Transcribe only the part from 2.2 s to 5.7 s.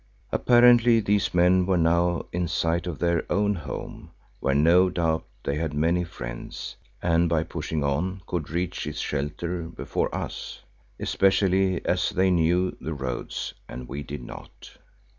in sight of their own home, where no doubt they